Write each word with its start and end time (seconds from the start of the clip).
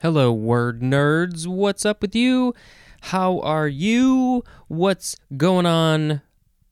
Hello, 0.00 0.32
word 0.32 0.80
nerds. 0.80 1.48
What's 1.48 1.84
up 1.84 2.00
with 2.02 2.14
you? 2.14 2.54
How 3.00 3.40
are 3.40 3.66
you? 3.66 4.44
What's 4.68 5.16
going 5.36 5.66
on? 5.66 6.22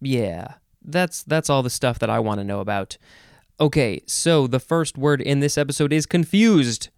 Yeah, 0.00 0.54
that's 0.80 1.24
that's 1.24 1.50
all 1.50 1.64
the 1.64 1.68
stuff 1.68 1.98
that 1.98 2.08
I 2.08 2.20
want 2.20 2.38
to 2.38 2.44
know 2.44 2.60
about. 2.60 2.98
Okay, 3.58 4.00
so 4.06 4.46
the 4.46 4.60
first 4.60 4.96
word 4.96 5.20
in 5.20 5.40
this 5.40 5.58
episode 5.58 5.92
is 5.92 6.06
confused. 6.06 6.90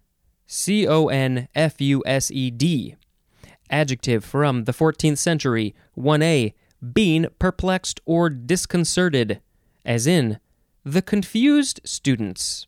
C 0.45 0.87
O 0.87 1.07
N 1.07 1.47
F 1.55 1.81
U 1.81 2.03
S 2.05 2.29
E 2.29 2.51
D. 2.51 2.95
Adjective 3.71 4.23
from 4.23 4.65
the 4.65 4.71
14th 4.71 5.17
century. 5.17 5.73
1a. 5.97 6.53
Being 6.93 7.25
perplexed 7.39 8.01
or 8.05 8.29
disconcerted, 8.29 9.41
as 9.83 10.05
in 10.05 10.39
the 10.85 11.01
confused 11.01 11.81
students. 11.83 12.67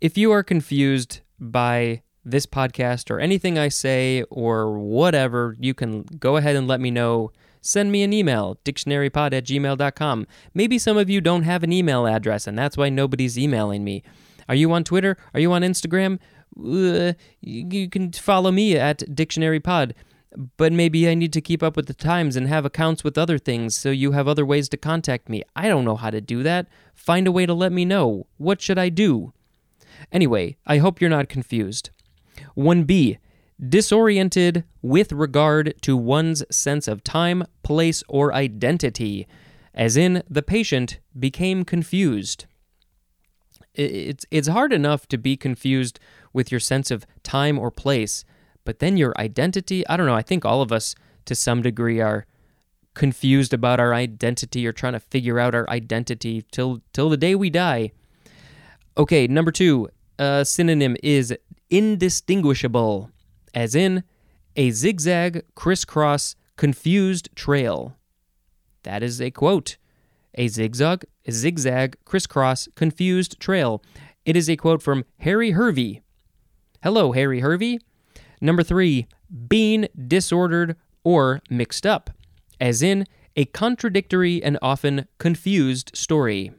If 0.00 0.16
you 0.16 0.30
are 0.30 0.44
confused 0.44 1.22
by 1.40 2.01
this 2.24 2.46
podcast 2.46 3.10
or 3.10 3.20
anything 3.20 3.58
I 3.58 3.68
say 3.68 4.22
or 4.30 4.78
whatever, 4.78 5.56
you 5.58 5.74
can 5.74 6.02
go 6.02 6.36
ahead 6.36 6.56
and 6.56 6.68
let 6.68 6.80
me 6.80 6.90
know. 6.90 7.32
Send 7.60 7.92
me 7.92 8.02
an 8.02 8.12
email, 8.12 8.58
dictionarypod 8.64 9.32
at 9.32 9.44
gmail.com. 9.44 10.26
Maybe 10.52 10.78
some 10.78 10.96
of 10.96 11.08
you 11.08 11.20
don't 11.20 11.44
have 11.44 11.62
an 11.62 11.72
email 11.72 12.06
address, 12.06 12.46
and 12.46 12.58
that's 12.58 12.76
why 12.76 12.88
nobody's 12.88 13.38
emailing 13.38 13.84
me. 13.84 14.02
Are 14.48 14.54
you 14.54 14.72
on 14.72 14.82
Twitter? 14.82 15.16
Are 15.32 15.40
you 15.40 15.52
on 15.52 15.62
Instagram? 15.62 16.18
Uh, 16.58 17.14
you 17.40 17.88
can 17.88 18.12
follow 18.12 18.50
me 18.50 18.76
at 18.76 18.98
dictionarypod. 18.98 19.92
But 20.56 20.72
maybe 20.72 21.08
I 21.08 21.14
need 21.14 21.32
to 21.34 21.42
keep 21.42 21.62
up 21.62 21.76
with 21.76 21.86
the 21.86 21.94
times 21.94 22.36
and 22.36 22.48
have 22.48 22.64
accounts 22.64 23.04
with 23.04 23.18
other 23.18 23.38
things 23.38 23.76
so 23.76 23.90
you 23.90 24.12
have 24.12 24.26
other 24.26 24.46
ways 24.46 24.68
to 24.70 24.76
contact 24.78 25.28
me. 25.28 25.42
I 25.54 25.68
don't 25.68 25.84
know 25.84 25.96
how 25.96 26.10
to 26.10 26.22
do 26.22 26.42
that. 26.42 26.68
Find 26.94 27.26
a 27.26 27.32
way 27.32 27.44
to 27.44 27.52
let 27.52 27.70
me 27.70 27.84
know. 27.84 28.26
What 28.38 28.62
should 28.62 28.78
I 28.78 28.88
do? 28.88 29.34
Anyway, 30.10 30.56
I 30.66 30.78
hope 30.78 31.00
you're 31.00 31.10
not 31.10 31.28
confused. 31.28 31.90
1b. 32.56 33.18
Disoriented 33.68 34.64
with 34.80 35.12
regard 35.12 35.74
to 35.82 35.96
one's 35.96 36.42
sense 36.50 36.88
of 36.88 37.04
time, 37.04 37.44
place, 37.62 38.02
or 38.08 38.34
identity, 38.34 39.26
as 39.74 39.96
in 39.96 40.22
the 40.28 40.42
patient 40.42 40.98
became 41.18 41.64
confused. 41.64 42.46
It's, 43.74 44.26
it's 44.30 44.48
hard 44.48 44.72
enough 44.72 45.06
to 45.08 45.18
be 45.18 45.36
confused 45.36 46.00
with 46.32 46.50
your 46.50 46.60
sense 46.60 46.90
of 46.90 47.06
time 47.22 47.58
or 47.58 47.70
place, 47.70 48.24
but 48.64 48.80
then 48.80 48.96
your 48.96 49.14
identity, 49.16 49.86
I 49.86 49.96
don't 49.96 50.06
know, 50.06 50.14
I 50.14 50.22
think 50.22 50.44
all 50.44 50.60
of 50.60 50.72
us 50.72 50.94
to 51.26 51.34
some 51.34 51.62
degree 51.62 52.00
are 52.00 52.26
confused 52.94 53.54
about 53.54 53.80
our 53.80 53.94
identity 53.94 54.66
or 54.66 54.72
trying 54.72 54.92
to 54.92 55.00
figure 55.00 55.38
out 55.38 55.54
our 55.54 55.68
identity 55.70 56.44
till 56.52 56.82
till 56.92 57.08
the 57.08 57.16
day 57.16 57.34
we 57.34 57.48
die. 57.48 57.92
Okay, 58.96 59.26
number 59.26 59.50
2, 59.50 59.88
a 60.18 60.44
synonym 60.44 60.96
is 61.02 61.34
indistinguishable, 61.70 63.10
as 63.54 63.74
in 63.74 64.04
a 64.56 64.70
zigzag, 64.70 65.44
crisscross, 65.54 66.36
confused 66.56 67.28
trail. 67.34 67.96
That 68.82 69.02
is 69.02 69.20
a 69.20 69.30
quote. 69.30 69.76
A 70.34 70.48
zigzag, 70.48 71.04
a 71.26 71.32
zigzag, 71.32 71.96
crisscross, 72.04 72.68
confused 72.74 73.38
trail. 73.38 73.82
It 74.24 74.36
is 74.36 74.48
a 74.48 74.56
quote 74.56 74.82
from 74.82 75.04
Harry 75.20 75.52
Hervey. 75.52 76.02
Hello, 76.82 77.12
Harry 77.12 77.40
Hervey. 77.40 77.78
Number 78.40 78.62
three, 78.62 79.06
being 79.48 79.88
disordered 80.08 80.76
or 81.04 81.40
mixed 81.48 81.86
up, 81.86 82.10
as 82.60 82.82
in 82.82 83.06
a 83.36 83.44
contradictory 83.46 84.42
and 84.42 84.58
often 84.60 85.06
confused 85.18 85.90
story. 85.94 86.52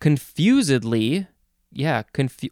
Confusedly 0.00 1.26
yeah, 1.74 2.02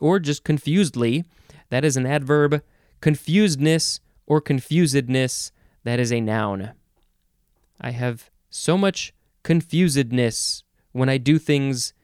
or 0.01 0.19
just 0.19 0.45
confusedly, 0.45 1.25
that 1.71 1.85
is 1.85 1.97
an 1.97 2.07
adverb. 2.07 2.63
Confusedness 3.01 4.01
or 4.27 4.41
confusedness, 4.41 5.51
that 5.85 5.99
is 5.99 6.13
a 6.13 6.21
noun. 6.21 6.73
I 7.81 7.91
have 7.91 8.31
so 8.51 8.77
much 8.77 9.13
confusedness 9.43 10.63
when 10.93 11.09
I 11.09 11.19
do 11.19 11.39
things 11.39 11.95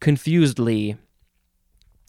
confusedly. 0.00 0.96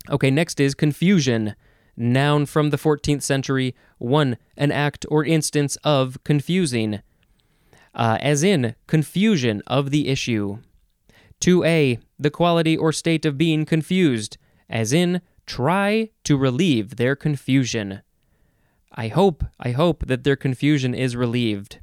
Okay, 0.09 0.31
next 0.31 0.59
is 0.59 0.74
confusion. 0.74 1.56
Noun 1.97 2.46
from 2.46 2.70
the 2.70 2.78
14th 2.78 3.24
century. 3.24 3.76
1. 3.97 4.38
An 4.56 4.72
act 4.72 5.06
or 5.09 5.26
instance 5.26 5.76
of 5.84 6.18
confusing. 6.24 7.02
Uh, 7.94 8.18
as 8.22 8.44
in, 8.44 8.76
confusion 8.88 9.62
of 9.68 9.91
the 9.91 10.08
issue. 10.08 10.59
2a. 11.41 12.00
The 12.18 12.31
quality 12.31 12.78
or 12.78 12.94
state 12.94 13.26
of 13.26 13.38
being 13.38 13.66
confused 13.66 14.38
as 14.69 14.94
in 14.94 15.22
try 15.46 16.09
to 16.24 16.38
relieve 16.38 16.96
their 16.96 17.16
confusion. 17.16 18.02
I 18.91 19.07
hope, 19.07 19.44
I 19.59 19.72
hope 19.72 20.06
that 20.07 20.24
their 20.24 20.35
confusion 20.35 20.94
is 20.94 21.16
relieved. 21.16 21.80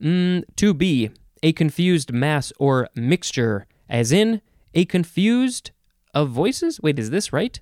Mm, 0.00 0.44
2b, 0.56 1.14
a 1.42 1.52
confused 1.52 2.12
mass 2.12 2.52
or 2.58 2.88
mixture, 2.94 3.66
as 3.88 4.12
in 4.12 4.40
a 4.74 4.84
confused 4.84 5.70
of 6.14 6.30
voices? 6.30 6.80
Wait, 6.80 6.98
is 6.98 7.10
this 7.10 7.32
right? 7.32 7.58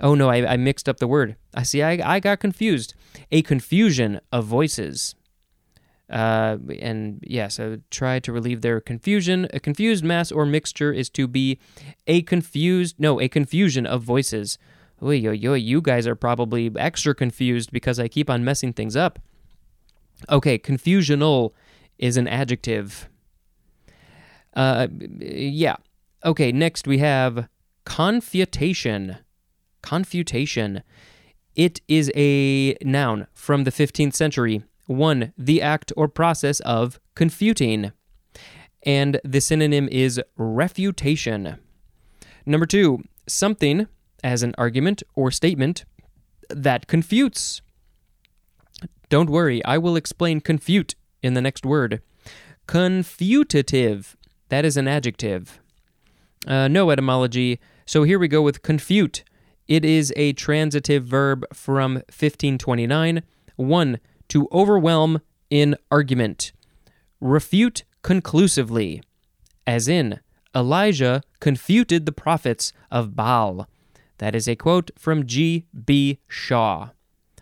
Oh 0.00 0.14
no, 0.14 0.30
I, 0.30 0.52
I 0.52 0.56
mixed 0.56 0.88
up 0.88 0.98
the 0.98 1.06
word. 1.06 1.36
I 1.54 1.62
see, 1.62 1.82
I, 1.82 2.16
I 2.16 2.20
got 2.20 2.40
confused. 2.40 2.94
A 3.30 3.42
confusion 3.42 4.20
of 4.32 4.44
voices. 4.46 5.14
Uh, 6.10 6.58
and 6.80 7.22
yeah, 7.22 7.48
so 7.48 7.78
try 7.90 8.18
to 8.18 8.32
relieve 8.32 8.62
their 8.62 8.80
confusion. 8.80 9.48
A 9.54 9.60
confused 9.60 10.04
mass 10.04 10.32
or 10.32 10.44
mixture 10.44 10.92
is 10.92 11.08
to 11.10 11.28
be 11.28 11.58
a 12.06 12.22
confused, 12.22 12.96
no, 12.98 13.20
a 13.20 13.28
confusion 13.28 13.86
of 13.86 14.02
voices. 14.02 14.58
Oy, 15.02 15.16
yo, 15.16 15.30
yo, 15.30 15.54
you 15.54 15.80
guys 15.80 16.06
are 16.06 16.16
probably 16.16 16.70
extra 16.76 17.14
confused 17.14 17.70
because 17.70 17.98
I 17.98 18.08
keep 18.08 18.28
on 18.28 18.44
messing 18.44 18.72
things 18.72 18.96
up. 18.96 19.18
Okay, 20.28 20.58
confusional 20.58 21.52
is 21.98 22.16
an 22.16 22.28
adjective. 22.28 23.08
Uh, 24.54 24.88
yeah. 25.18 25.76
Okay, 26.24 26.52
next 26.52 26.86
we 26.86 26.98
have 26.98 27.48
confutation. 27.84 29.18
Confutation. 29.80 30.82
It 31.54 31.80
is 31.88 32.10
a 32.14 32.76
noun 32.82 33.26
from 33.32 33.64
the 33.64 33.70
15th 33.70 34.14
century. 34.14 34.62
1. 34.90 35.32
The 35.38 35.62
act 35.62 35.92
or 35.96 36.08
process 36.08 36.58
of 36.60 36.98
confuting. 37.14 37.92
And 38.82 39.20
the 39.22 39.40
synonym 39.40 39.88
is 39.90 40.20
refutation. 40.36 41.58
Number 42.44 42.66
2. 42.66 43.02
Something 43.28 43.86
as 44.24 44.42
an 44.42 44.54
argument 44.58 45.02
or 45.14 45.30
statement 45.30 45.84
that 46.48 46.88
confutes. 46.88 47.62
Don't 49.08 49.30
worry, 49.30 49.64
I 49.64 49.78
will 49.78 49.94
explain 49.94 50.40
confute 50.40 50.96
in 51.22 51.34
the 51.34 51.40
next 51.40 51.64
word. 51.64 52.02
Confutative. 52.66 54.16
That 54.48 54.64
is 54.64 54.76
an 54.76 54.88
adjective. 54.88 55.60
Uh, 56.46 56.66
no 56.66 56.90
etymology. 56.90 57.60
So 57.86 58.02
here 58.02 58.18
we 58.18 58.26
go 58.26 58.42
with 58.42 58.62
confute. 58.62 59.22
It 59.68 59.84
is 59.84 60.12
a 60.16 60.32
transitive 60.32 61.04
verb 61.04 61.44
from 61.52 61.94
1529. 61.94 63.22
1 63.54 64.00
to 64.30 64.48
overwhelm 64.52 65.20
in 65.50 65.76
argument, 65.90 66.52
refute 67.20 67.84
conclusively, 68.02 69.02
as 69.66 69.88
in, 69.88 70.20
Elijah 70.54 71.22
confuted 71.40 72.06
the 72.06 72.12
prophets 72.12 72.72
of 72.90 73.14
Baal. 73.14 73.68
That 74.18 74.34
is 74.34 74.48
a 74.48 74.56
quote 74.56 74.90
from 74.98 75.26
G.B. 75.26 76.18
Shaw. 76.26 76.90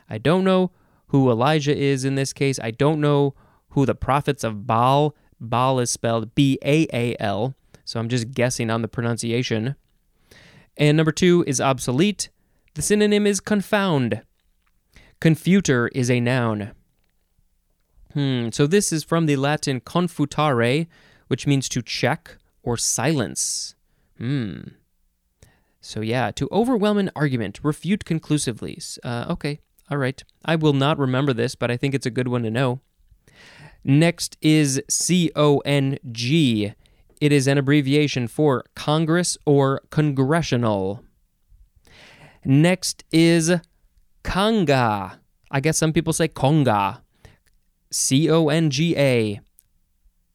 I 0.09 0.19
don't 0.19 0.45
know 0.45 0.71
who 1.09 1.31
Elijah 1.31 1.77
is 1.77 2.05
in 2.05 2.15
this 2.15 2.33
case. 2.33 2.59
I 2.63 2.71
don't 2.71 3.01
know 3.01 3.35
who 3.71 3.87
the 3.87 3.95
prophets 3.95 4.45
of 4.45 4.67
Baal. 4.67 5.15
Baal 5.41 5.81
is 5.81 5.91
spelled 5.91 6.35
B 6.35 6.59
A 6.65 6.87
A 6.93 7.17
L, 7.21 7.55
so 7.85 8.01
I'm 8.01 8.09
just 8.09 8.33
guessing 8.33 8.71
on 8.71 8.83
the 8.83 8.89
pronunciation. 8.89 9.77
And 10.77 10.97
number 10.97 11.13
two 11.13 11.45
is 11.47 11.61
obsolete. 11.61 12.29
The 12.75 12.83
synonym 12.83 13.27
is 13.27 13.41
confound. 13.41 14.23
Confuter 15.21 15.89
is 15.89 16.11
a 16.11 16.21
noun. 16.21 16.73
Hmm, 18.15 18.51
so 18.51 18.67
this 18.67 18.93
is 18.93 19.05
from 19.05 19.27
the 19.27 19.37
Latin 19.37 19.81
confutare, 19.81 20.87
which 21.27 21.47
means 21.47 21.69
to 21.69 21.83
check 21.83 22.37
or 22.63 22.77
silence. 22.77 23.75
Hmm. 24.17 24.61
So 25.81 26.01
yeah, 26.01 26.31
to 26.33 26.49
overwhelm 26.51 26.99
an 26.99 27.11
argument, 27.15 27.61
refute 27.63 28.05
conclusively. 28.05 28.81
Uh, 29.05 29.27
okay, 29.31 29.61
all 29.91 29.99
right. 29.99 30.23
I 30.45 30.57
will 30.57 30.73
not 30.73 30.99
remember 30.99 31.33
this, 31.33 31.55
but 31.55 31.71
I 31.71 31.77
think 31.77 31.95
it's 31.95 32.07
a 32.07 32.11
good 32.11 32.29
one 32.29 32.43
to 32.43 32.51
know. 32.51 32.81
Next 33.85 34.37
is 34.43 34.83
C 34.89 35.31
O 35.37 35.59
N 35.61 35.99
G. 36.11 36.75
It 37.21 37.33
is 37.33 37.47
an 37.47 37.59
abbreviation 37.59 38.29
for 38.29 38.65
Congress 38.75 39.39
or 39.45 39.81
Congressional. 39.91 41.05
Next 42.45 43.05
is 43.13 43.53
Conga. 44.25 45.19
I 45.51 45.61
guess 45.61 45.79
some 45.79 45.93
people 45.93 46.13
say 46.13 46.29
Conga. 46.29 47.01
C 47.91 48.31
O 48.31 48.49
N 48.49 48.71
G 48.71 48.97
A 48.97 49.41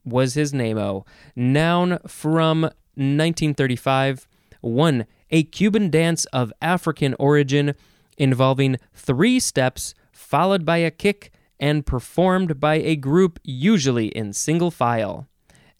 was 0.06 0.34
his 0.34 0.54
name. 0.54 0.78
Oh, 0.78 1.06
noun 1.36 2.00
from 2.08 2.64
1935. 2.96 4.28
One, 4.62 5.06
a 5.30 5.44
Cuban 5.44 5.90
dance 5.90 6.26
of 6.26 6.54
African 6.62 7.16
origin 7.20 7.76
involving 8.18 8.78
three 8.94 9.40
steps 9.40 9.94
followed 10.12 10.66
by 10.66 10.78
a 10.78 10.92
kick 10.92 11.32
and 11.60 11.86
performed 11.86 12.60
by 12.60 12.76
a 12.76 12.96
group 12.96 13.40
usually 13.44 14.08
in 14.08 14.34
single 14.34 14.72
file. 14.72 15.28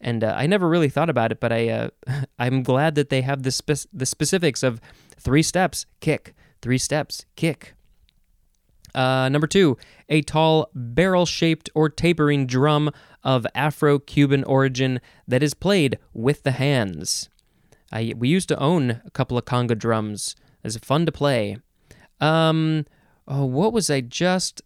And 0.00 0.22
uh, 0.22 0.34
I 0.36 0.46
never 0.46 0.68
really 0.68 0.88
thought 0.88 1.08
about 1.08 1.32
it, 1.32 1.40
but 1.40 1.52
I 1.52 1.68
uh, 1.68 1.88
I'm 2.38 2.62
glad 2.62 2.94
that 2.96 3.08
they 3.08 3.22
have 3.22 3.42
the 3.42 3.50
spe- 3.50 3.88
the 3.92 4.06
specifics 4.06 4.62
of 4.62 4.80
three 5.18 5.42
steps, 5.42 5.86
kick, 6.00 6.34
three 6.60 6.78
steps, 6.78 7.24
kick. 7.36 7.74
Uh, 8.94 9.28
number 9.28 9.46
two, 9.46 9.76
a 10.08 10.22
tall 10.22 10.70
barrel 10.74 11.26
shaped 11.26 11.68
or 11.74 11.88
tapering 11.88 12.46
drum 12.46 12.90
of 13.22 13.46
Afro 13.54 13.98
Cuban 13.98 14.44
origin 14.44 15.00
that 15.26 15.42
is 15.42 15.54
played 15.54 15.98
with 16.12 16.42
the 16.42 16.52
hands. 16.52 17.28
I, 17.90 18.12
we 18.16 18.28
used 18.28 18.48
to 18.48 18.58
own 18.58 19.02
a 19.04 19.10
couple 19.10 19.38
of 19.38 19.44
conga 19.44 19.78
drums. 19.78 20.36
It's 20.62 20.76
fun 20.78 21.06
to 21.06 21.12
play. 21.12 21.58
Um, 22.20 22.86
oh, 23.28 23.44
what 23.44 23.72
was 23.72 23.90
I 23.90 24.00
just 24.00 24.62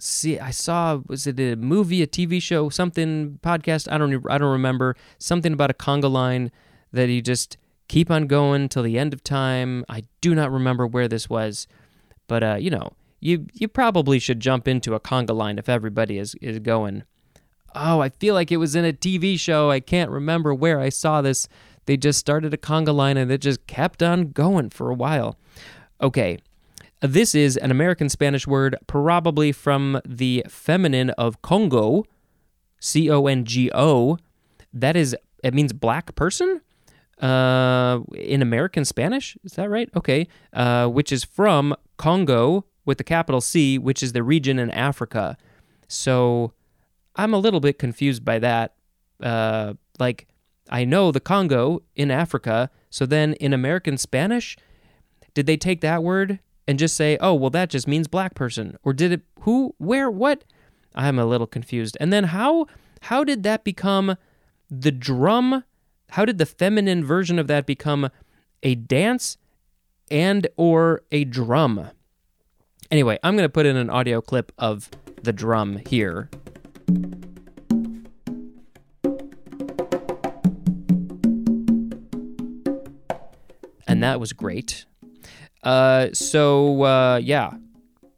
see? 0.00 0.38
I 0.38 0.50
saw 0.50 1.00
was 1.06 1.26
it 1.26 1.40
a 1.40 1.56
movie, 1.56 2.02
a 2.02 2.06
TV 2.06 2.42
show, 2.42 2.68
something 2.68 3.38
podcast? 3.42 3.90
I 3.90 3.98
don't 3.98 4.24
I 4.30 4.38
don't 4.38 4.52
remember. 4.52 4.96
Something 5.18 5.52
about 5.52 5.70
a 5.70 5.74
conga 5.74 6.10
line 6.10 6.50
that 6.92 7.08
you 7.08 7.22
just 7.22 7.56
keep 7.88 8.10
on 8.10 8.26
going 8.26 8.68
till 8.68 8.82
the 8.82 8.98
end 8.98 9.12
of 9.12 9.24
time. 9.24 9.84
I 9.88 10.04
do 10.20 10.34
not 10.34 10.52
remember 10.52 10.86
where 10.86 11.08
this 11.08 11.28
was, 11.28 11.66
but 12.26 12.42
uh, 12.42 12.56
you 12.60 12.70
know, 12.70 12.92
you 13.20 13.46
you 13.52 13.68
probably 13.68 14.18
should 14.18 14.40
jump 14.40 14.68
into 14.68 14.94
a 14.94 15.00
conga 15.00 15.34
line 15.34 15.58
if 15.58 15.68
everybody 15.68 16.18
is 16.18 16.34
is 16.36 16.58
going. 16.58 17.04
Oh, 17.74 18.00
I 18.00 18.08
feel 18.08 18.34
like 18.34 18.50
it 18.50 18.56
was 18.56 18.74
in 18.74 18.84
a 18.84 18.92
TV 18.92 19.38
show. 19.38 19.70
I 19.70 19.80
can't 19.80 20.10
remember 20.10 20.54
where 20.54 20.80
I 20.80 20.88
saw 20.88 21.20
this. 21.20 21.48
They 21.86 21.96
just 21.96 22.18
started 22.18 22.52
a 22.52 22.58
conga 22.58 22.94
line 22.94 23.16
and 23.16 23.30
it 23.30 23.40
just 23.40 23.66
kept 23.66 24.02
on 24.02 24.30
going 24.30 24.70
for 24.70 24.90
a 24.90 24.94
while. 24.94 25.38
Okay, 26.00 26.38
this 27.00 27.34
is 27.34 27.56
an 27.56 27.70
American 27.70 28.08
Spanish 28.08 28.46
word, 28.46 28.76
probably 28.86 29.52
from 29.52 30.00
the 30.04 30.44
feminine 30.48 31.10
of 31.10 31.40
Congo, 31.42 32.04
C 32.80 33.10
O 33.10 33.26
N 33.26 33.44
G 33.44 33.70
O. 33.74 34.18
That 34.72 34.96
is, 34.96 35.16
it 35.44 35.54
means 35.54 35.72
black 35.72 36.14
person 36.14 36.60
uh, 37.20 38.00
in 38.14 38.42
American 38.42 38.84
Spanish. 38.84 39.36
Is 39.44 39.52
that 39.52 39.70
right? 39.70 39.88
Okay. 39.96 40.26
Uh, 40.52 40.88
which 40.88 41.12
is 41.12 41.24
from 41.24 41.74
Congo 41.96 42.64
with 42.88 42.96
the 42.96 43.04
capital 43.04 43.42
C, 43.42 43.76
which 43.76 44.02
is 44.02 44.14
the 44.14 44.22
region 44.22 44.58
in 44.58 44.70
Africa. 44.70 45.36
So 45.88 46.54
I'm 47.16 47.34
a 47.34 47.38
little 47.38 47.60
bit 47.60 47.78
confused 47.78 48.24
by 48.24 48.38
that. 48.38 48.76
Uh, 49.22 49.74
like, 49.98 50.26
I 50.70 50.86
know 50.86 51.12
the 51.12 51.20
Congo 51.20 51.82
in 51.96 52.10
Africa. 52.10 52.70
So 52.88 53.04
then 53.04 53.34
in 53.34 53.52
American 53.52 53.98
Spanish, 53.98 54.56
did 55.34 55.44
they 55.44 55.58
take 55.58 55.82
that 55.82 56.02
word 56.02 56.40
and 56.66 56.78
just 56.78 56.96
say, 56.96 57.18
oh, 57.20 57.34
well, 57.34 57.50
that 57.50 57.68
just 57.68 57.86
means 57.86 58.08
black 58.08 58.34
person? 58.34 58.78
Or 58.82 58.94
did 58.94 59.12
it, 59.12 59.20
who, 59.40 59.74
where, 59.76 60.10
what? 60.10 60.44
I'm 60.94 61.18
a 61.18 61.26
little 61.26 61.46
confused. 61.46 61.94
And 62.00 62.10
then 62.10 62.24
how, 62.24 62.68
how 63.02 63.22
did 63.22 63.42
that 63.42 63.64
become 63.64 64.16
the 64.70 64.92
drum? 64.92 65.62
How 66.10 66.24
did 66.24 66.38
the 66.38 66.46
feminine 66.46 67.04
version 67.04 67.38
of 67.38 67.48
that 67.48 67.66
become 67.66 68.08
a 68.62 68.74
dance 68.74 69.36
and 70.10 70.46
or 70.56 71.02
a 71.12 71.24
drum? 71.24 71.90
Anyway, 72.90 73.18
I'm 73.22 73.36
going 73.36 73.44
to 73.44 73.52
put 73.52 73.66
in 73.66 73.76
an 73.76 73.90
audio 73.90 74.22
clip 74.22 74.50
of 74.56 74.88
the 75.22 75.32
drum 75.32 75.80
here. 75.86 76.30
And 83.86 84.02
that 84.02 84.20
was 84.20 84.32
great. 84.32 84.86
Uh, 85.62 86.08
so 86.14 86.82
uh, 86.84 87.20
yeah, 87.22 87.50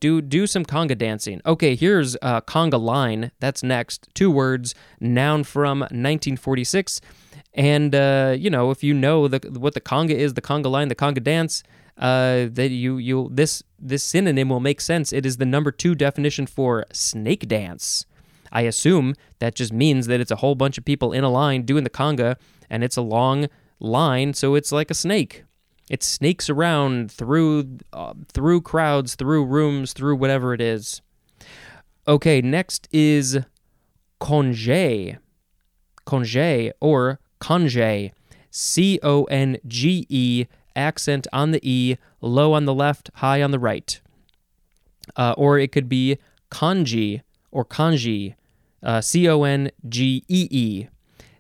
do 0.00 0.20
do 0.20 0.46
some 0.46 0.64
conga 0.64 0.96
dancing. 0.96 1.40
Okay, 1.46 1.76
here's 1.76 2.16
uh, 2.22 2.40
conga 2.40 2.80
line. 2.80 3.30
That's 3.38 3.62
next. 3.62 4.08
Two 4.14 4.30
words, 4.30 4.74
noun 4.98 5.44
from 5.44 5.80
1946. 5.80 7.00
And 7.54 7.94
uh, 7.94 8.34
you 8.38 8.50
know, 8.50 8.70
if 8.70 8.82
you 8.82 8.94
know 8.94 9.28
the 9.28 9.38
what 9.58 9.74
the 9.74 9.80
conga 9.80 10.10
is, 10.10 10.34
the 10.34 10.42
conga 10.42 10.70
line, 10.70 10.88
the 10.88 10.94
conga 10.94 11.22
dance, 11.22 11.62
uh, 11.98 12.48
that 12.50 12.70
you 12.70 12.96
you 12.98 13.28
this 13.32 13.62
this 13.78 14.02
synonym 14.02 14.48
will 14.48 14.60
make 14.60 14.80
sense. 14.80 15.12
It 15.12 15.26
is 15.26 15.36
the 15.36 15.46
number 15.46 15.70
two 15.70 15.94
definition 15.94 16.46
for 16.46 16.86
snake 16.92 17.46
dance. 17.46 18.06
I 18.52 18.62
assume 18.62 19.14
that 19.38 19.54
just 19.54 19.72
means 19.72 20.06
that 20.06 20.20
it's 20.20 20.30
a 20.30 20.36
whole 20.36 20.54
bunch 20.54 20.76
of 20.78 20.84
people 20.84 21.12
in 21.12 21.22
a 21.22 21.30
line 21.30 21.62
doing 21.62 21.84
the 21.84 21.90
conga, 21.90 22.36
and 22.68 22.82
it's 22.82 22.96
a 22.96 23.02
long 23.02 23.48
line, 23.78 24.34
so 24.34 24.54
it's 24.54 24.72
like 24.72 24.90
a 24.90 24.94
snake. 24.94 25.44
It 25.90 26.04
snakes 26.04 26.48
around 26.48 27.10
through 27.10 27.78
uh, 27.92 28.14
through 28.28 28.60
crowds, 28.62 29.16
through 29.16 29.44
rooms, 29.44 29.92
through 29.92 30.16
whatever 30.16 30.54
it 30.54 30.60
is. 30.60 31.02
Okay, 32.06 32.40
next 32.40 32.88
is 32.92 33.40
conge. 34.20 35.18
Conge 36.06 36.72
or 36.80 37.18
conge. 37.40 38.12
C 38.52 39.00
O 39.02 39.24
N 39.24 39.58
G 39.66 40.06
E, 40.08 40.46
accent 40.76 41.26
on 41.32 41.50
the 41.50 41.60
E, 41.68 41.96
low 42.20 42.52
on 42.52 42.66
the 42.66 42.74
left, 42.74 43.10
high 43.14 43.42
on 43.42 43.50
the 43.50 43.58
right. 43.58 44.00
Uh, 45.16 45.34
or 45.36 45.58
it 45.58 45.72
could 45.72 45.88
be 45.88 46.18
kanji 46.52 47.22
or 47.50 47.64
kanji, 47.64 48.36
uh, 48.82 49.00
C 49.00 49.28
O 49.28 49.42
N 49.42 49.72
G 49.88 50.24
E 50.28 50.46
E. 50.52 50.86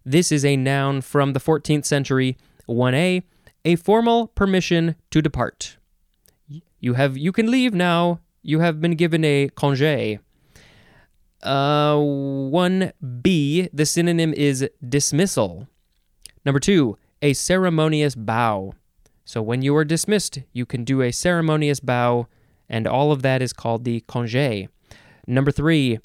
This 0.04 0.32
is 0.32 0.44
a 0.44 0.56
noun 0.56 1.02
from 1.02 1.34
the 1.34 1.40
14th 1.40 1.84
century. 1.84 2.36
1a, 2.68 3.22
a 3.64 3.76
formal 3.76 4.28
permission 4.28 4.96
to 5.10 5.22
depart. 5.22 5.76
You 6.80 6.94
have 6.94 7.16
you 7.16 7.32
can 7.32 7.50
leave 7.50 7.74
now. 7.74 8.20
You 8.42 8.60
have 8.60 8.80
been 8.80 8.96
given 8.96 9.24
a 9.24 9.48
congé. 9.50 10.20
Uh, 11.42 11.94
1b, 11.94 13.68
the 13.72 13.86
synonym 13.86 14.34
is 14.34 14.68
dismissal. 14.86 15.68
Number 16.44 16.60
2, 16.60 16.98
a 17.22 17.32
ceremonious 17.32 18.14
bow. 18.14 18.74
So 19.24 19.40
when 19.40 19.62
you 19.62 19.74
are 19.76 19.84
dismissed, 19.84 20.40
you 20.52 20.66
can 20.66 20.84
do 20.84 21.00
a 21.02 21.12
ceremonious 21.12 21.80
bow, 21.80 22.26
and 22.68 22.86
all 22.86 23.12
of 23.12 23.22
that 23.22 23.40
is 23.40 23.52
called 23.52 23.84
the 23.84 24.02
congé. 24.02 24.68
Number 25.26 25.50
3, 25.50 25.98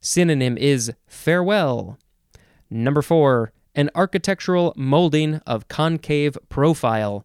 synonym 0.00 0.58
is 0.58 0.92
farewell. 1.06 1.98
Number 2.68 3.02
4, 3.02 3.52
an 3.74 3.90
architectural 3.94 4.72
molding 4.76 5.36
of 5.46 5.68
concave 5.68 6.36
profile, 6.48 7.24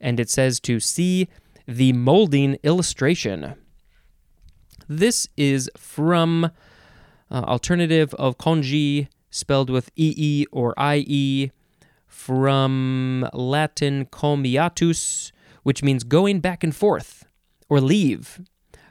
and 0.00 0.18
it 0.18 0.28
says 0.28 0.60
to 0.60 0.80
see 0.80 1.28
the 1.66 1.92
molding 1.92 2.58
illustration. 2.62 3.54
This 4.88 5.28
is 5.36 5.70
from 5.76 6.44
uh, 6.44 6.48
alternative 7.30 8.12
of 8.14 8.36
konji, 8.38 9.08
spelled 9.30 9.70
with 9.70 9.90
ee 9.96 10.46
or 10.52 10.74
ie, 10.78 11.52
from 12.06 13.28
Latin 13.32 14.06
commeatus, 14.06 15.32
which 15.62 15.82
means 15.82 16.04
going 16.04 16.40
back 16.40 16.62
and 16.62 16.74
forth 16.74 17.26
or 17.68 17.80
leave, 17.80 18.40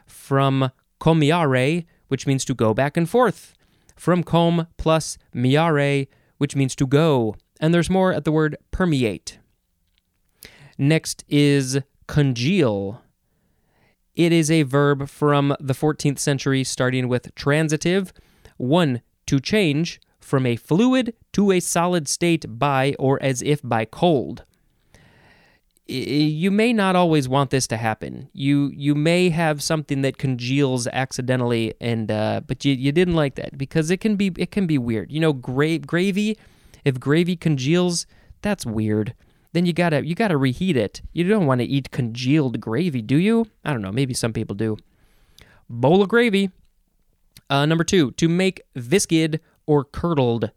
from 0.06 0.70
commeare, 1.00 1.86
which 2.08 2.26
means 2.26 2.44
to 2.44 2.54
go 2.54 2.74
back 2.74 2.96
and 2.96 3.08
forth, 3.08 3.54
from 3.96 4.22
com 4.22 4.66
plus 4.76 5.16
meare, 5.32 6.06
which 6.38 6.56
means 6.56 6.74
to 6.76 6.86
go, 6.86 7.36
and 7.60 7.72
there's 7.72 7.90
more 7.90 8.12
at 8.12 8.24
the 8.24 8.32
word 8.32 8.56
permeate. 8.70 9.38
Next 10.76 11.24
is 11.28 11.78
congeal. 12.06 13.02
It 14.14 14.32
is 14.32 14.50
a 14.50 14.62
verb 14.62 15.08
from 15.08 15.56
the 15.60 15.74
14th 15.74 16.18
century 16.18 16.64
starting 16.64 17.08
with 17.08 17.34
transitive, 17.34 18.12
one, 18.56 19.02
to 19.26 19.40
change 19.40 20.00
from 20.20 20.46
a 20.46 20.56
fluid 20.56 21.14
to 21.32 21.52
a 21.52 21.60
solid 21.60 22.08
state 22.08 22.46
by 22.48 22.94
or 22.98 23.22
as 23.22 23.42
if 23.42 23.60
by 23.62 23.84
cold. 23.84 24.44
You 25.86 26.50
may 26.50 26.72
not 26.72 26.96
always 26.96 27.28
want 27.28 27.50
this 27.50 27.66
to 27.66 27.76
happen. 27.76 28.30
You 28.32 28.70
you 28.74 28.94
may 28.94 29.28
have 29.28 29.62
something 29.62 30.00
that 30.02 30.16
congeals 30.16 30.86
accidentally, 30.86 31.74
and 31.80 32.10
uh, 32.10 32.40
but 32.46 32.64
you, 32.64 32.72
you 32.72 32.90
didn't 32.90 33.14
like 33.14 33.34
that 33.34 33.58
because 33.58 33.90
it 33.90 33.98
can 33.98 34.16
be 34.16 34.32
it 34.38 34.50
can 34.50 34.66
be 34.66 34.78
weird. 34.78 35.12
You 35.12 35.20
know, 35.20 35.32
gra- 35.32 35.78
gravy. 35.78 36.38
If 36.84 37.00
gravy 37.00 37.36
congeals, 37.36 38.06
that's 38.42 38.64
weird 38.66 39.14
then 39.54 39.64
you 39.64 39.72
gotta 39.72 40.04
you 40.04 40.16
gotta 40.16 40.36
reheat 40.36 40.76
it. 40.76 41.00
You 41.12 41.26
don't 41.28 41.46
want 41.46 41.60
to 41.60 41.64
eat 41.64 41.92
congealed 41.92 42.60
gravy, 42.60 43.00
do 43.00 43.16
you? 43.16 43.46
I 43.64 43.72
don't 43.72 43.82
know. 43.82 43.92
Maybe 43.92 44.12
some 44.12 44.32
people 44.32 44.56
do. 44.56 44.76
Bowl 45.70 46.02
of 46.02 46.08
gravy. 46.08 46.50
Uh, 47.48 47.64
number 47.64 47.84
two, 47.84 48.10
to 48.12 48.28
make 48.28 48.62
viscid 48.74 49.40
or 49.64 49.84
curdled, 49.84 50.50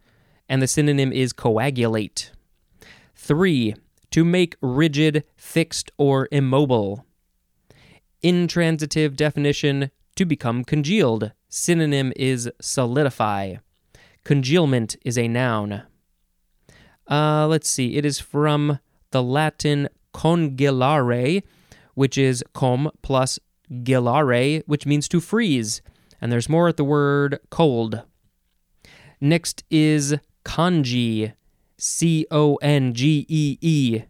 and 0.49 0.61
the 0.61 0.67
synonym 0.67 1.13
is 1.13 1.31
coagulate. 1.31 2.31
Three, 3.15 3.75
to 4.17 4.25
make 4.25 4.55
rigid, 4.61 5.23
fixed, 5.35 5.91
or 5.95 6.27
immobile. 6.31 7.05
Intransitive 8.23 9.15
definition, 9.15 9.91
to 10.15 10.25
become 10.25 10.63
congealed. 10.63 11.33
Synonym 11.49 12.11
is 12.15 12.49
solidify. 12.59 13.57
Congealment 14.23 14.95
is 15.05 15.19
a 15.19 15.27
noun. 15.27 15.83
Uh, 17.07 17.45
let's 17.45 17.69
see, 17.69 17.95
it 17.95 18.05
is 18.05 18.19
from 18.19 18.79
the 19.11 19.21
Latin 19.21 19.87
congelare, 20.15 21.43
which 21.93 22.17
is 22.17 22.43
com 22.53 22.89
plus 23.03 23.37
gelare, 23.71 24.63
which 24.65 24.87
means 24.87 25.07
to 25.07 25.19
freeze. 25.19 25.83
And 26.19 26.31
there's 26.31 26.49
more 26.49 26.67
at 26.67 26.77
the 26.77 26.83
word 26.83 27.37
cold. 27.51 28.01
Next 29.21 29.63
is 29.69 30.15
congee, 30.43 31.33
C 31.77 32.25
O 32.31 32.55
N 32.55 32.93
G 32.93 33.25
E 33.27 33.57
E. 33.61 34.03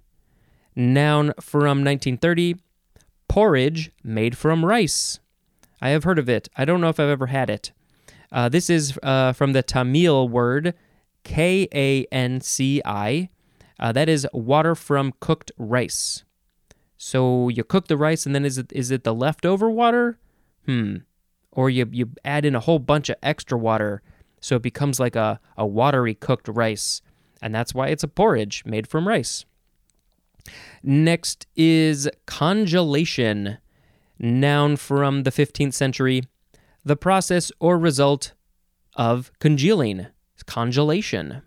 Noun 0.76 1.34
from 1.42 1.84
1930, 1.84 2.56
porridge 3.28 3.92
made 4.04 4.38
from 4.38 4.64
rice. 4.64 5.20
I 5.82 5.90
have 5.90 6.04
heard 6.04 6.20
of 6.20 6.30
it. 6.30 6.50
I 6.56 6.66
don't 6.66 6.82
know 6.82 6.90
if 6.90 7.00
I've 7.00 7.10
ever 7.10 7.28
had 7.28 7.50
it. 7.50 7.72
Uh, 8.32 8.50
this 8.50 8.70
is 8.70 8.98
uh, 9.04 9.34
from 9.34 9.54
the 9.54 9.64
Tamil 9.64 10.28
word 10.30 10.74
K 11.24 11.68
A 11.74 12.06
N 12.12 12.42
C 12.42 12.82
I. 12.86 13.30
Uh, 13.80 13.92
that 13.92 14.10
is 14.10 14.28
water 14.34 14.76
from 14.76 15.14
cooked 15.20 15.52
rice. 15.58 16.24
So 16.98 17.50
you 17.50 17.64
cook 17.64 17.88
the 17.88 17.98
rice, 17.98 18.26
and 18.26 18.34
then 18.34 18.46
is 18.46 18.58
it 18.58 18.72
is 18.74 18.92
it 18.92 19.04
the 19.04 19.14
leftover 19.14 19.70
water? 19.70 20.18
Hmm. 20.66 20.98
Or 21.52 21.70
you 21.70 21.88
you 21.92 22.12
add 22.26 22.46
in 22.46 22.56
a 22.56 22.60
whole 22.60 22.80
bunch 22.80 23.10
of 23.10 23.18
extra 23.22 23.58
water, 23.58 24.02
so 24.42 24.56
it 24.56 24.62
becomes 24.62 25.00
like 25.00 25.16
a, 25.16 25.40
a 25.58 25.66
watery 25.66 26.16
cooked 26.16 26.48
rice, 26.48 27.02
and 27.42 27.54
that's 27.54 27.74
why 27.74 27.88
it's 27.88 28.04
a 28.04 28.08
porridge 28.08 28.64
made 28.66 28.88
from 28.88 29.08
rice. 29.08 29.46
Next 30.84 31.48
is 31.56 32.10
congelation, 32.26 33.58
noun 34.20 34.78
from 34.78 35.24
the 35.24 35.32
15th 35.32 35.74
century, 35.74 36.24
the 36.86 36.96
process 36.96 37.52
or 37.60 37.78
result 37.78 38.34
of 38.96 39.32
congealing, 39.40 40.08
congelation. 40.46 41.42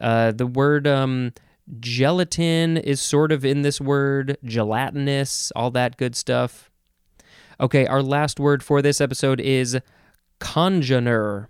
Uh, 0.00 0.32
the 0.32 0.46
word 0.46 0.86
um, 0.86 1.32
gelatin 1.80 2.76
is 2.76 3.00
sort 3.00 3.32
of 3.32 3.44
in 3.44 3.62
this 3.62 3.80
word, 3.80 4.36
gelatinous, 4.44 5.52
all 5.54 5.70
that 5.70 5.96
good 5.96 6.16
stuff. 6.16 6.70
Okay, 7.60 7.86
our 7.86 8.02
last 8.02 8.40
word 8.40 8.62
for 8.62 8.82
this 8.82 9.00
episode 9.00 9.40
is 9.40 9.78
congener. 10.40 11.48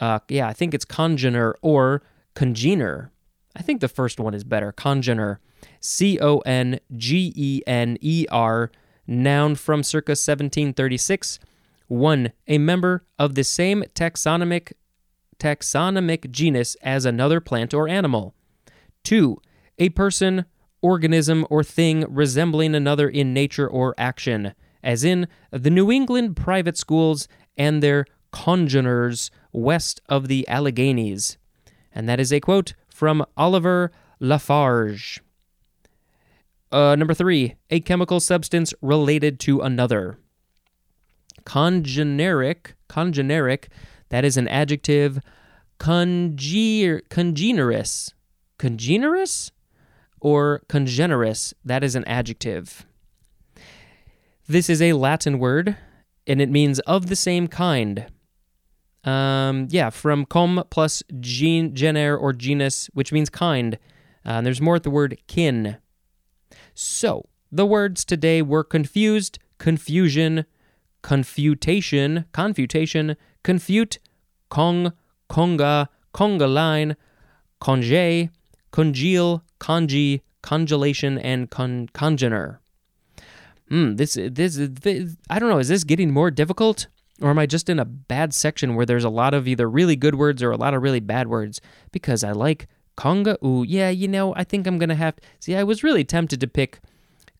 Uh, 0.00 0.18
yeah, 0.28 0.48
I 0.48 0.52
think 0.52 0.74
it's 0.74 0.84
congener 0.84 1.54
or 1.62 2.02
congener. 2.40 3.10
I 3.54 3.62
think 3.62 3.80
the 3.80 3.88
first 3.88 4.18
one 4.18 4.34
is 4.34 4.44
better. 4.44 4.72
Congener. 4.72 5.38
C 5.80 6.18
O 6.20 6.38
N 6.38 6.80
G 6.96 7.32
E 7.36 7.60
N 7.66 7.98
E 8.00 8.26
R, 8.30 8.70
noun 9.06 9.54
from 9.54 9.82
circa 9.82 10.12
1736. 10.12 11.38
One, 11.88 12.32
a 12.46 12.58
member 12.58 13.04
of 13.18 13.34
the 13.34 13.44
same 13.44 13.82
taxonomic 13.94 14.72
taxonomic 15.38 16.30
genus 16.30 16.76
as 16.82 17.04
another 17.04 17.40
plant 17.40 17.74
or 17.74 17.88
animal. 17.88 18.34
2. 19.04 19.36
A 19.78 19.88
person, 19.90 20.44
organism, 20.82 21.46
or 21.50 21.64
thing 21.64 22.04
resembling 22.08 22.74
another 22.74 23.08
in 23.08 23.34
nature 23.34 23.68
or 23.68 23.94
action, 23.98 24.54
as 24.82 25.02
in 25.02 25.26
the 25.50 25.70
New 25.70 25.90
England 25.90 26.36
private 26.36 26.76
schools 26.76 27.26
and 27.56 27.82
their 27.82 28.06
congeners 28.32 29.30
west 29.52 30.00
of 30.08 30.28
the 30.28 30.46
Alleghenies. 30.48 31.36
And 31.92 32.08
that 32.08 32.20
is 32.20 32.32
a 32.32 32.40
quote 32.40 32.74
from 32.88 33.24
Oliver 33.36 33.90
La 34.20 34.38
Farge. 34.38 35.20
Uh, 36.70 36.94
number 36.96 37.14
three, 37.14 37.56
a 37.70 37.80
chemical 37.80 38.20
substance 38.20 38.72
related 38.80 39.40
to 39.40 39.60
another. 39.60 40.18
Congeneric, 41.44 42.74
congeneric 42.88 43.68
that 44.10 44.24
is 44.24 44.36
an 44.36 44.48
adjective. 44.48 45.20
Congener, 45.78 47.00
congenerous. 47.08 48.12
Congenerous? 48.58 49.50
Or 50.20 50.62
congenerous. 50.68 51.54
That 51.64 51.82
is 51.82 51.96
an 51.96 52.04
adjective. 52.04 52.86
This 54.46 54.68
is 54.68 54.82
a 54.82 54.92
Latin 54.92 55.38
word, 55.38 55.76
and 56.26 56.40
it 56.40 56.50
means 56.50 56.80
of 56.80 57.06
the 57.06 57.16
same 57.16 57.48
kind. 57.48 58.06
Um, 59.04 59.68
yeah, 59.70 59.90
from 59.90 60.26
com 60.26 60.62
plus 60.70 61.02
gen, 61.20 61.74
or 61.96 62.32
genus, 62.32 62.90
which 62.92 63.12
means 63.12 63.30
kind. 63.30 63.78
Uh, 64.26 64.32
and 64.32 64.46
there's 64.46 64.60
more 64.60 64.76
at 64.76 64.82
the 64.82 64.90
word 64.90 65.16
kin. 65.26 65.78
So, 66.74 67.26
the 67.50 67.66
words 67.66 68.04
today 68.04 68.42
were 68.42 68.62
confused, 68.62 69.38
confusion, 69.58 70.44
confutation, 71.02 72.26
confutation, 72.32 73.16
confute, 73.42 73.98
cong, 74.50 74.92
conga, 75.30 75.88
conga 76.14 76.52
line, 76.52 76.96
conge, 77.60 78.30
congeal, 78.70 79.42
conge, 79.58 80.20
congelation, 80.42 81.18
and 81.18 81.50
con- 81.50 81.88
congener. 81.94 82.58
Hmm, 83.68 83.94
this, 83.96 84.18
this, 84.20 84.56
this, 84.56 85.16
I 85.28 85.38
don't 85.38 85.48
know, 85.48 85.58
is 85.58 85.68
this 85.68 85.84
getting 85.84 86.10
more 86.10 86.30
difficult? 86.30 86.88
Or 87.20 87.30
am 87.30 87.38
I 87.38 87.46
just 87.46 87.68
in 87.68 87.78
a 87.78 87.84
bad 87.84 88.32
section 88.32 88.74
where 88.74 88.86
there's 88.86 89.04
a 89.04 89.10
lot 89.10 89.34
of 89.34 89.46
either 89.46 89.68
really 89.68 89.96
good 89.96 90.14
words 90.14 90.42
or 90.42 90.50
a 90.50 90.56
lot 90.56 90.74
of 90.74 90.82
really 90.82 91.00
bad 91.00 91.28
words? 91.28 91.60
Because 91.92 92.24
I 92.24 92.32
like 92.32 92.66
conga. 92.96 93.36
Ooh, 93.44 93.62
yeah, 93.62 93.90
you 93.90 94.08
know, 94.08 94.34
I 94.36 94.44
think 94.44 94.66
I'm 94.66 94.78
going 94.78 94.88
to 94.88 94.94
have. 94.94 95.16
See, 95.38 95.54
I 95.54 95.62
was 95.62 95.82
really 95.82 96.04
tempted 96.04 96.40
to 96.40 96.46
pick 96.46 96.80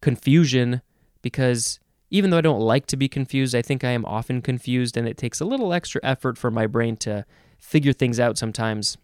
confusion 0.00 0.82
because 1.22 1.80
even 2.10 2.30
though 2.30 2.38
I 2.38 2.42
don't 2.42 2.60
like 2.60 2.86
to 2.86 2.96
be 2.96 3.08
confused, 3.08 3.54
I 3.54 3.62
think 3.62 3.84
I 3.84 3.90
am 3.90 4.04
often 4.04 4.42
confused, 4.42 4.96
and 4.96 5.06
it 5.06 5.16
takes 5.16 5.40
a 5.40 5.44
little 5.44 5.72
extra 5.72 6.00
effort 6.04 6.36
for 6.36 6.50
my 6.50 6.66
brain 6.66 6.96
to 6.98 7.24
figure 7.58 7.92
things 7.92 8.18
out 8.18 8.36
sometimes. 8.36 8.96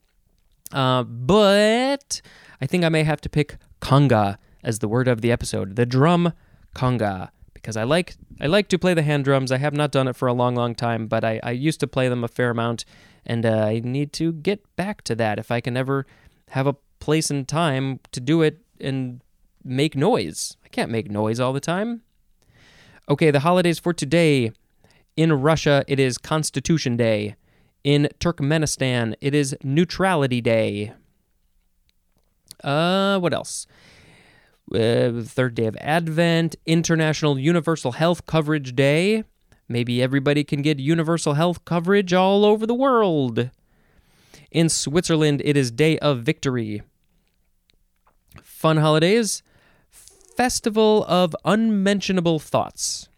Uh, 0.73 1.05
but 1.05 2.21
I 2.61 2.67
think 2.67 2.85
I 2.85 2.89
may 2.89 3.05
have 3.05 3.21
to 3.21 3.29
pick 3.29 3.59
conga 3.81 4.39
as 4.65 4.81
the 4.81 4.89
word 4.89 5.07
of 5.07 5.21
the 5.21 5.31
episode, 5.31 5.77
the 5.77 5.87
drum 5.87 6.33
conga, 6.75 7.31
because 7.67 7.77
I 7.77 7.83
like 7.83 8.15
I 8.41 8.47
like 8.47 8.69
to 8.69 8.79
play 8.79 8.95
the 8.95 9.03
hand 9.03 9.25
drums. 9.25 9.51
I 9.51 9.57
have 9.57 9.73
not 9.73 9.91
done 9.91 10.07
it 10.07 10.15
for 10.15 10.29
a 10.29 10.33
long, 10.33 10.55
long 10.55 10.77
time, 10.77 11.09
but 11.09 11.25
I, 11.25 11.41
I 11.43 11.51
used 11.51 11.81
to 11.81 11.89
play 11.89 12.09
them 12.09 12.23
a 12.23 12.29
fair 12.29 12.51
amount, 12.51 12.85
and 13.27 13.45
uh, 13.45 13.65
I 13.65 13.81
need 13.83 14.13
to 14.15 14.33
get 14.33 14.77
back 14.77 15.03
to 15.03 15.17
that 15.17 15.41
if 15.41 15.51
I 15.51 15.61
can 15.61 15.77
ever 15.77 16.07
have 16.51 16.69
a 16.69 16.77
place 17.01 17.29
and 17.29 17.47
time 17.49 17.99
to 18.13 18.21
do 18.21 18.41
it 18.43 18.61
and 18.81 19.21
make 19.65 19.97
noise. 19.97 20.57
I 20.65 20.69
can't 20.69 20.93
make 20.93 21.11
noise 21.11 21.41
all 21.41 21.53
the 21.53 21.59
time. 21.59 22.03
Okay, 23.09 23.33
the 23.33 23.41
holidays 23.41 23.81
for 23.81 23.93
today. 23.93 24.53
In 25.17 25.33
Russia, 25.33 25.85
it 25.89 25.99
is 25.99 26.19
Constitution 26.19 26.97
Day. 26.97 27.35
In 27.83 28.09
Turkmenistan, 28.21 29.17
it 29.21 29.35
is 29.35 29.57
Neutrality 29.65 30.41
Day. 30.41 30.93
Uh, 32.63 33.19
what 33.19 33.35
else? 33.35 33.67
Uh, 34.73 35.23
third 35.23 35.55
day 35.55 35.67
of 35.67 35.77
Advent, 35.81 36.57
International 36.67 37.39
Universal 37.39 37.93
Health 37.93 38.27
Coverage 38.27 38.75
Day. 38.75 39.23
Maybe 39.69 40.03
everybody 40.03 40.45
can 40.45 40.63
get 40.63 40.79
universal 40.79 41.35
health 41.35 41.65
coverage 41.65 42.13
all 42.13 42.45
over 42.45 42.67
the 42.67 42.75
world. 42.75 43.51
In 44.51 44.69
Switzerland, 44.69 45.43
it 45.45 45.57
is 45.57 45.71
Day 45.71 45.99
of 45.99 46.21
Victory. 46.21 46.83
Fun 48.43 48.79
holidays. 48.79 49.43
Festival 49.91 51.05
of 51.09 51.35
Unmentionable 51.45 52.39
Thoughts. 52.39 53.09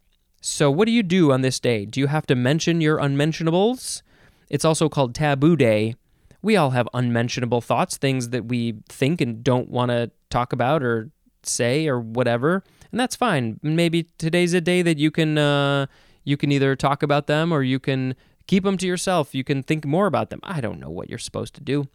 So, 0.40 0.70
what 0.70 0.86
do 0.86 0.92
you 0.92 1.02
do 1.02 1.32
on 1.32 1.42
this 1.42 1.58
day? 1.58 1.84
Do 1.84 1.98
you 2.00 2.06
have 2.06 2.26
to 2.26 2.34
mention 2.34 2.80
your 2.80 2.98
unmentionables? 2.98 4.02
It's 4.48 4.64
also 4.64 4.88
called 4.88 5.14
Taboo 5.14 5.56
Day. 5.56 5.96
We 6.42 6.56
all 6.56 6.70
have 6.70 6.88
unmentionable 6.94 7.60
thoughts, 7.60 7.96
things 7.96 8.28
that 8.30 8.46
we 8.46 8.76
think 8.88 9.20
and 9.20 9.42
don't 9.42 9.68
want 9.68 9.90
to 9.90 10.10
talk 10.30 10.52
about 10.52 10.82
or 10.82 11.10
say 11.48 11.88
or 11.88 12.00
whatever, 12.00 12.62
and 12.90 13.00
that's 13.00 13.16
fine. 13.16 13.58
Maybe 13.62 14.04
today's 14.18 14.54
a 14.54 14.60
day 14.60 14.82
that 14.82 14.98
you 14.98 15.10
can 15.10 15.38
uh, 15.38 15.86
you 16.24 16.36
can 16.36 16.52
either 16.52 16.76
talk 16.76 17.02
about 17.02 17.26
them 17.26 17.52
or 17.52 17.62
you 17.62 17.78
can 17.78 18.14
keep 18.46 18.64
them 18.64 18.76
to 18.78 18.86
yourself. 18.86 19.34
You 19.34 19.44
can 19.44 19.62
think 19.62 19.84
more 19.84 20.06
about 20.06 20.30
them. 20.30 20.40
I 20.42 20.60
don't 20.60 20.80
know 20.80 20.90
what 20.90 21.08
you're 21.08 21.18
supposed 21.18 21.54
to 21.54 21.60
do. 21.60 21.88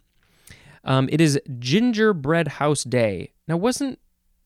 Um, 0.84 1.08
it 1.10 1.20
is 1.20 1.40
Gingerbread 1.58 2.48
House 2.48 2.84
Day. 2.84 3.32
Now, 3.48 3.56
wasn't 3.56 3.98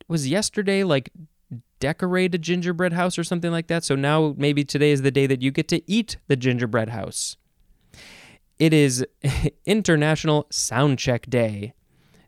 was 0.09 0.29
yesterday 0.29 0.85
like 0.85 1.11
decorate 1.81 2.35
a 2.35 2.39
gingerbread 2.39 2.93
house 2.93 3.19
or 3.19 3.25
something 3.25 3.51
like 3.51 3.67
that? 3.69 3.85
So 3.85 3.95
now 3.95 4.35
maybe 4.37 4.65
today 4.65 4.91
is 4.91 5.03
the 5.03 5.11
day 5.11 5.27
that 5.27 5.43
you 5.43 5.51
get 5.51 5.69
to 5.69 5.91
eat 5.91 6.17
the 6.27 6.37
gingerbread 6.37 6.89
house. 6.89 7.37
It 8.59 8.73
is 8.73 9.07
International 9.65 10.47
Sound 10.51 10.99
Check 10.99 11.29
Day. 11.29 11.75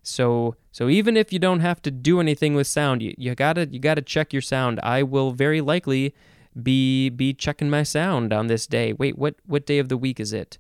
So 0.02 0.56
so 0.72 0.88
even 0.88 1.16
if 1.16 1.32
you 1.32 1.38
don't 1.38 1.60
have 1.60 1.82
to 1.82 1.90
do 1.90 2.20
anything 2.20 2.54
with 2.54 2.66
sound, 2.66 3.02
you, 3.02 3.14
you 3.18 3.34
gotta 3.34 3.68
you 3.70 3.78
gotta 3.78 4.02
check 4.02 4.32
your 4.32 4.42
sound. 4.42 4.80
I 4.82 5.02
will 5.02 5.32
very 5.32 5.60
likely 5.60 6.14
be 6.60 7.10
be 7.10 7.32
checking 7.32 7.70
my 7.70 7.82
sound 7.82 8.32
on 8.32 8.46
this 8.46 8.66
day. 8.66 8.92
Wait, 8.92 9.18
what 9.18 9.36
what 9.46 9.66
day 9.66 9.78
of 9.78 9.88
the 9.88 9.96
week 9.96 10.20
is 10.20 10.32
it? 10.32 10.58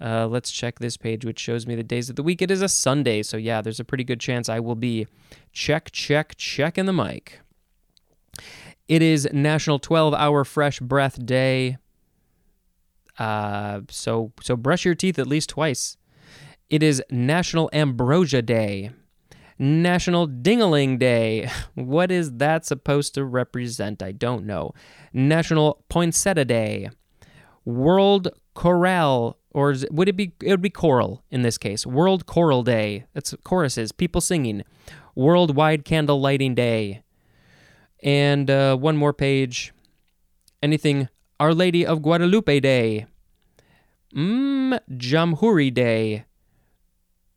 Uh, 0.00 0.26
let's 0.26 0.50
check 0.50 0.80
this 0.80 0.96
page, 0.96 1.24
which 1.24 1.38
shows 1.38 1.64
me 1.64 1.76
the 1.76 1.84
days 1.84 2.10
of 2.10 2.16
the 2.16 2.24
week. 2.24 2.42
It 2.42 2.50
is 2.50 2.60
a 2.60 2.68
Sunday, 2.68 3.22
so 3.22 3.36
yeah, 3.36 3.62
there's 3.62 3.78
a 3.78 3.84
pretty 3.84 4.02
good 4.02 4.18
chance 4.18 4.48
I 4.48 4.58
will 4.58 4.74
be 4.74 5.06
check, 5.52 5.92
check, 5.92 6.34
checking 6.36 6.86
the 6.86 6.92
mic. 6.92 7.38
It 8.88 9.00
is 9.00 9.28
National 9.32 9.78
12 9.78 10.12
Hour 10.12 10.44
Fresh 10.44 10.80
Breath 10.80 11.24
Day. 11.24 11.78
Uh, 13.16 13.82
so 13.88 14.32
so 14.42 14.56
brush 14.56 14.84
your 14.84 14.96
teeth 14.96 15.18
at 15.18 15.26
least 15.28 15.50
twice. 15.50 15.96
It 16.72 16.82
is 16.82 17.02
National 17.10 17.68
Ambrosia 17.74 18.40
Day. 18.40 18.92
National 19.58 20.26
Dingaling 20.26 20.98
Day. 20.98 21.50
What 21.74 22.10
is 22.10 22.38
that 22.38 22.64
supposed 22.64 23.12
to 23.14 23.26
represent? 23.26 24.02
I 24.02 24.12
don't 24.12 24.46
know. 24.46 24.72
National 25.12 25.84
Poinsettia 25.90 26.46
Day. 26.46 26.88
World 27.66 28.28
Chorale, 28.54 29.36
or 29.50 29.72
it, 29.72 29.92
would 29.92 30.08
it 30.08 30.16
be? 30.16 30.32
It 30.42 30.48
would 30.48 30.62
be 30.62 30.70
choral 30.70 31.22
in 31.30 31.42
this 31.42 31.58
case. 31.58 31.84
World 31.84 32.24
Choral 32.24 32.62
Day. 32.62 33.04
That's 33.12 33.34
choruses, 33.44 33.92
people 33.92 34.22
singing. 34.22 34.62
Worldwide 35.14 35.84
Candle 35.84 36.22
Lighting 36.22 36.54
Day. 36.54 37.02
And 38.02 38.50
uh, 38.50 38.78
one 38.78 38.96
more 38.96 39.12
page. 39.12 39.74
Anything 40.62 41.10
Our 41.38 41.52
Lady 41.52 41.84
of 41.84 42.00
Guadalupe 42.00 42.60
Day. 42.60 43.04
Mmm, 44.16 44.80
Jamhuri 44.90 45.72
Day. 45.72 46.24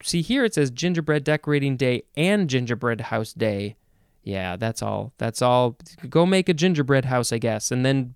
See 0.06 0.22
here 0.22 0.46
it 0.46 0.54
says 0.54 0.70
Gingerbread 0.70 1.24
Decorating 1.24 1.78
Day 1.78 2.04
and 2.16 2.48
Gingerbread 2.48 3.02
House 3.02 3.34
Day. 3.34 3.76
Yeah, 4.24 4.56
that's 4.56 4.84
all. 4.84 5.14
That's 5.18 5.42
all. 5.42 5.78
Go 6.10 6.28
make 6.28 6.48
a 6.48 6.54
gingerbread 6.54 7.06
house, 7.06 7.32
I 7.32 7.40
guess, 7.40 7.72
and 7.72 7.84
then 7.84 8.14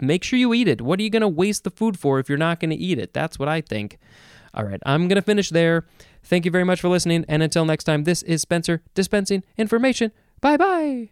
make 0.00 0.24
sure 0.24 0.38
you 0.38 0.52
eat 0.52 0.66
it. 0.66 0.80
What 0.80 0.98
are 0.98 1.02
you 1.02 1.10
going 1.10 1.22
to 1.22 1.28
waste 1.28 1.62
the 1.62 1.70
food 1.70 1.98
for 1.98 2.18
if 2.18 2.28
you're 2.28 2.38
not 2.38 2.58
going 2.58 2.70
to 2.70 2.76
eat 2.76 2.98
it? 2.98 3.12
That's 3.12 3.38
what 3.38 3.48
I 3.48 3.60
think. 3.60 3.98
All 4.54 4.64
right, 4.64 4.80
I'm 4.84 5.06
going 5.06 5.16
to 5.16 5.22
finish 5.22 5.50
there. 5.50 5.86
Thank 6.24 6.44
you 6.44 6.50
very 6.50 6.64
much 6.64 6.80
for 6.80 6.88
listening, 6.88 7.24
and 7.28 7.42
until 7.42 7.64
next 7.64 7.84
time, 7.84 8.04
this 8.04 8.22
is 8.24 8.42
Spencer 8.42 8.82
dispensing 8.94 9.44
information. 9.56 10.10
Bye 10.40 10.56
bye. 10.56 11.10